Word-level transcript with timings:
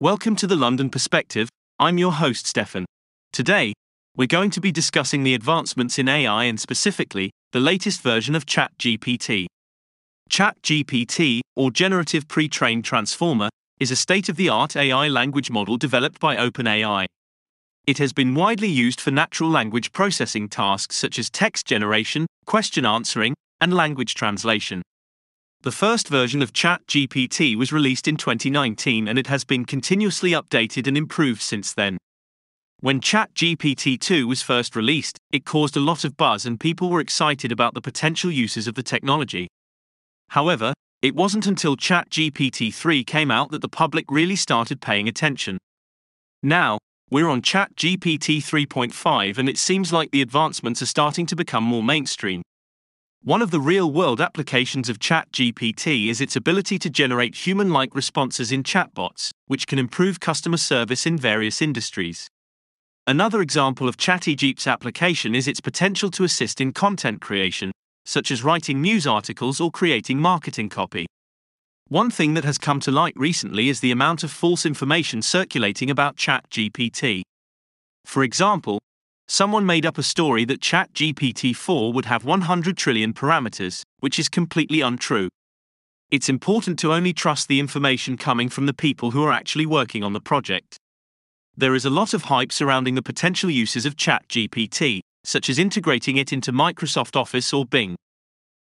Welcome 0.00 0.36
to 0.36 0.46
the 0.46 0.54
London 0.54 0.90
Perspective. 0.90 1.48
I'm 1.80 1.98
your 1.98 2.12
host, 2.12 2.46
Stefan. 2.46 2.86
Today, 3.32 3.72
we're 4.16 4.28
going 4.28 4.50
to 4.50 4.60
be 4.60 4.70
discussing 4.70 5.24
the 5.24 5.34
advancements 5.34 5.98
in 5.98 6.08
AI 6.08 6.44
and 6.44 6.60
specifically, 6.60 7.32
the 7.50 7.58
latest 7.58 8.00
version 8.00 8.36
of 8.36 8.46
ChatGPT. 8.46 9.46
ChatGPT, 10.30 11.40
or 11.56 11.72
Generative 11.72 12.28
Pre 12.28 12.48
trained 12.48 12.84
Transformer, 12.84 13.48
is 13.80 13.90
a 13.90 13.96
state 13.96 14.28
of 14.28 14.36
the 14.36 14.48
art 14.48 14.76
AI 14.76 15.08
language 15.08 15.50
model 15.50 15.76
developed 15.76 16.20
by 16.20 16.36
OpenAI. 16.36 17.06
It 17.84 17.98
has 17.98 18.12
been 18.12 18.36
widely 18.36 18.68
used 18.68 19.00
for 19.00 19.10
natural 19.10 19.50
language 19.50 19.90
processing 19.90 20.48
tasks 20.48 20.94
such 20.94 21.18
as 21.18 21.28
text 21.28 21.66
generation, 21.66 22.28
question 22.46 22.86
answering, 22.86 23.34
and 23.60 23.74
language 23.74 24.14
translation. 24.14 24.80
The 25.62 25.72
first 25.72 26.06
version 26.06 26.40
of 26.40 26.52
ChatGPT 26.52 27.56
was 27.56 27.72
released 27.72 28.06
in 28.06 28.16
2019 28.16 29.08
and 29.08 29.18
it 29.18 29.26
has 29.26 29.44
been 29.44 29.64
continuously 29.64 30.30
updated 30.30 30.86
and 30.86 30.96
improved 30.96 31.42
since 31.42 31.74
then. 31.74 31.98
When 32.78 33.00
ChatGPT 33.00 33.98
2 33.98 34.28
was 34.28 34.40
first 34.40 34.76
released, 34.76 35.18
it 35.32 35.44
caused 35.44 35.76
a 35.76 35.80
lot 35.80 36.04
of 36.04 36.16
buzz 36.16 36.46
and 36.46 36.60
people 36.60 36.90
were 36.90 37.00
excited 37.00 37.50
about 37.50 37.74
the 37.74 37.80
potential 37.80 38.30
uses 38.30 38.68
of 38.68 38.76
the 38.76 38.84
technology. 38.84 39.48
However, 40.28 40.74
it 41.02 41.16
wasn't 41.16 41.48
until 41.48 41.76
ChatGPT 41.76 42.72
3 42.72 43.02
came 43.02 43.32
out 43.32 43.50
that 43.50 43.60
the 43.60 43.68
public 43.68 44.04
really 44.08 44.36
started 44.36 44.80
paying 44.80 45.08
attention. 45.08 45.58
Now, 46.40 46.78
we're 47.10 47.28
on 47.28 47.42
ChatGPT 47.42 48.38
3.5 48.38 49.38
and 49.38 49.48
it 49.48 49.58
seems 49.58 49.92
like 49.92 50.12
the 50.12 50.22
advancements 50.22 50.82
are 50.82 50.86
starting 50.86 51.26
to 51.26 51.34
become 51.34 51.64
more 51.64 51.82
mainstream. 51.82 52.42
One 53.24 53.42
of 53.42 53.50
the 53.50 53.60
real 53.60 53.90
world 53.90 54.20
applications 54.20 54.88
of 54.88 55.00
ChatGPT 55.00 56.08
is 56.08 56.20
its 56.20 56.36
ability 56.36 56.78
to 56.78 56.88
generate 56.88 57.34
human 57.34 57.70
like 57.72 57.94
responses 57.94 58.52
in 58.52 58.62
chatbots, 58.62 59.30
which 59.48 59.66
can 59.66 59.78
improve 59.78 60.20
customer 60.20 60.56
service 60.56 61.04
in 61.04 61.18
various 61.18 61.60
industries. 61.60 62.28
Another 63.08 63.42
example 63.42 63.88
of 63.88 63.96
ChatGPT's 63.96 64.68
application 64.68 65.34
is 65.34 65.48
its 65.48 65.60
potential 65.60 66.12
to 66.12 66.22
assist 66.22 66.60
in 66.60 66.72
content 66.72 67.20
creation, 67.20 67.72
such 68.06 68.30
as 68.30 68.44
writing 68.44 68.80
news 68.80 69.04
articles 69.06 69.60
or 69.60 69.72
creating 69.72 70.20
marketing 70.20 70.68
copy. 70.68 71.04
One 71.88 72.10
thing 72.10 72.34
that 72.34 72.44
has 72.44 72.56
come 72.56 72.78
to 72.80 72.92
light 72.92 73.14
recently 73.16 73.68
is 73.68 73.80
the 73.80 73.90
amount 73.90 74.22
of 74.22 74.30
false 74.30 74.64
information 74.64 75.22
circulating 75.22 75.90
about 75.90 76.16
ChatGPT. 76.16 77.22
For 78.04 78.22
example, 78.22 78.78
Someone 79.30 79.66
made 79.66 79.84
up 79.84 79.98
a 79.98 80.02
story 80.02 80.46
that 80.46 80.62
ChatGPT 80.62 81.54
4 81.54 81.92
would 81.92 82.06
have 82.06 82.24
100 82.24 82.78
trillion 82.78 83.12
parameters, 83.12 83.82
which 84.00 84.18
is 84.18 84.26
completely 84.26 84.80
untrue. 84.80 85.28
It's 86.10 86.30
important 86.30 86.78
to 86.78 86.94
only 86.94 87.12
trust 87.12 87.46
the 87.46 87.60
information 87.60 88.16
coming 88.16 88.48
from 88.48 88.64
the 88.64 88.72
people 88.72 89.10
who 89.10 89.22
are 89.22 89.32
actually 89.32 89.66
working 89.66 90.02
on 90.02 90.14
the 90.14 90.20
project. 90.20 90.78
There 91.54 91.74
is 91.74 91.84
a 91.84 91.90
lot 91.90 92.14
of 92.14 92.24
hype 92.24 92.52
surrounding 92.52 92.94
the 92.94 93.02
potential 93.02 93.50
uses 93.50 93.84
of 93.84 93.96
ChatGPT, 93.96 95.00
such 95.24 95.50
as 95.50 95.58
integrating 95.58 96.16
it 96.16 96.32
into 96.32 96.50
Microsoft 96.50 97.14
Office 97.14 97.52
or 97.52 97.66
Bing. 97.66 97.96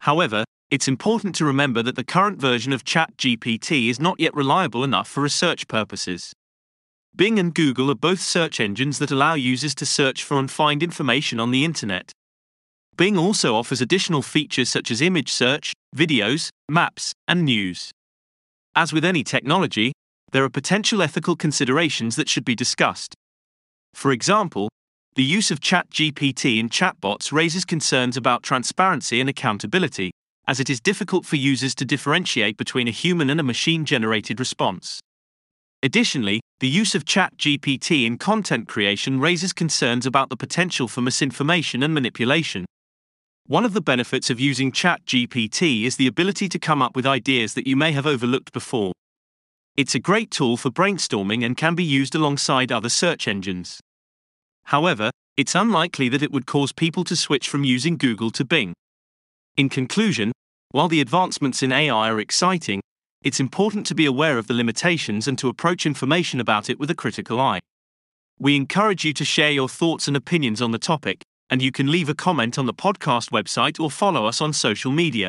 However, 0.00 0.44
it's 0.70 0.88
important 0.88 1.34
to 1.34 1.44
remember 1.44 1.82
that 1.82 1.96
the 1.96 2.04
current 2.04 2.40
version 2.40 2.72
of 2.72 2.84
ChatGPT 2.84 3.90
is 3.90 4.00
not 4.00 4.18
yet 4.18 4.34
reliable 4.34 4.82
enough 4.82 5.08
for 5.08 5.22
research 5.22 5.68
purposes. 5.68 6.32
Bing 7.18 7.40
and 7.40 7.52
Google 7.52 7.90
are 7.90 7.96
both 7.96 8.20
search 8.20 8.60
engines 8.60 9.00
that 9.00 9.10
allow 9.10 9.34
users 9.34 9.74
to 9.74 9.84
search 9.84 10.22
for 10.22 10.38
and 10.38 10.48
find 10.48 10.84
information 10.84 11.40
on 11.40 11.50
the 11.50 11.64
internet. 11.64 12.12
Bing 12.96 13.18
also 13.18 13.56
offers 13.56 13.80
additional 13.80 14.22
features 14.22 14.68
such 14.68 14.88
as 14.92 15.02
image 15.02 15.32
search, 15.32 15.72
videos, 15.96 16.50
maps, 16.68 17.12
and 17.26 17.44
news. 17.44 17.90
As 18.76 18.92
with 18.92 19.04
any 19.04 19.24
technology, 19.24 19.92
there 20.30 20.44
are 20.44 20.48
potential 20.48 21.02
ethical 21.02 21.34
considerations 21.34 22.14
that 22.14 22.28
should 22.28 22.44
be 22.44 22.54
discussed. 22.54 23.16
For 23.94 24.12
example, 24.12 24.68
the 25.16 25.24
use 25.24 25.50
of 25.50 25.58
ChatGPT 25.58 26.60
in 26.60 26.68
chatbots 26.68 27.32
raises 27.32 27.64
concerns 27.64 28.16
about 28.16 28.44
transparency 28.44 29.20
and 29.20 29.28
accountability, 29.28 30.12
as 30.46 30.60
it 30.60 30.70
is 30.70 30.80
difficult 30.80 31.26
for 31.26 31.34
users 31.34 31.74
to 31.74 31.84
differentiate 31.84 32.56
between 32.56 32.86
a 32.86 32.92
human 32.92 33.28
and 33.28 33.40
a 33.40 33.42
machine 33.42 33.84
generated 33.84 34.38
response. 34.38 35.00
Additionally, 35.82 36.40
the 36.58 36.68
use 36.68 36.96
of 36.96 37.04
ChatGPT 37.04 38.04
in 38.04 38.18
content 38.18 38.66
creation 38.66 39.20
raises 39.20 39.52
concerns 39.52 40.06
about 40.06 40.28
the 40.28 40.36
potential 40.36 40.88
for 40.88 41.00
misinformation 41.00 41.84
and 41.84 41.94
manipulation. 41.94 42.66
One 43.46 43.64
of 43.64 43.74
the 43.74 43.80
benefits 43.80 44.28
of 44.28 44.40
using 44.40 44.72
ChatGPT 44.72 45.84
is 45.84 45.96
the 45.96 46.08
ability 46.08 46.48
to 46.48 46.58
come 46.58 46.82
up 46.82 46.96
with 46.96 47.06
ideas 47.06 47.54
that 47.54 47.68
you 47.68 47.76
may 47.76 47.92
have 47.92 48.06
overlooked 48.06 48.52
before. 48.52 48.92
It's 49.76 49.94
a 49.94 50.00
great 50.00 50.32
tool 50.32 50.56
for 50.56 50.70
brainstorming 50.70 51.46
and 51.46 51.56
can 51.56 51.76
be 51.76 51.84
used 51.84 52.16
alongside 52.16 52.72
other 52.72 52.88
search 52.88 53.28
engines. 53.28 53.78
However, 54.64 55.12
it's 55.36 55.54
unlikely 55.54 56.08
that 56.08 56.24
it 56.24 56.32
would 56.32 56.46
cause 56.46 56.72
people 56.72 57.04
to 57.04 57.14
switch 57.14 57.48
from 57.48 57.62
using 57.62 57.96
Google 57.96 58.32
to 58.32 58.44
Bing. 58.44 58.74
In 59.56 59.68
conclusion, 59.68 60.32
while 60.72 60.88
the 60.88 61.00
advancements 61.00 61.62
in 61.62 61.70
AI 61.70 62.10
are 62.10 62.18
exciting, 62.18 62.80
it's 63.28 63.40
important 63.40 63.84
to 63.84 63.94
be 63.94 64.06
aware 64.06 64.38
of 64.38 64.46
the 64.46 64.54
limitations 64.54 65.28
and 65.28 65.36
to 65.38 65.50
approach 65.50 65.84
information 65.84 66.40
about 66.40 66.70
it 66.70 66.80
with 66.80 66.90
a 66.90 66.94
critical 66.94 67.38
eye. 67.38 67.60
We 68.38 68.56
encourage 68.56 69.04
you 69.04 69.12
to 69.12 69.22
share 69.22 69.50
your 69.50 69.68
thoughts 69.68 70.08
and 70.08 70.16
opinions 70.16 70.62
on 70.62 70.70
the 70.70 70.78
topic, 70.78 71.20
and 71.50 71.60
you 71.60 71.70
can 71.70 71.90
leave 71.90 72.08
a 72.08 72.14
comment 72.14 72.58
on 72.58 72.64
the 72.64 72.72
podcast 72.72 73.28
website 73.30 73.78
or 73.78 73.90
follow 73.90 74.24
us 74.24 74.40
on 74.40 74.54
social 74.54 74.90
media. 74.90 75.28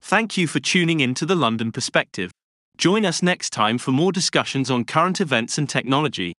Thank 0.00 0.38
you 0.38 0.46
for 0.46 0.60
tuning 0.60 1.00
in 1.00 1.12
to 1.12 1.26
the 1.26 1.34
London 1.34 1.72
Perspective. 1.72 2.30
Join 2.78 3.04
us 3.04 3.22
next 3.22 3.50
time 3.50 3.76
for 3.76 3.90
more 3.90 4.12
discussions 4.12 4.70
on 4.70 4.84
current 4.86 5.20
events 5.20 5.58
and 5.58 5.68
technology. 5.68 6.32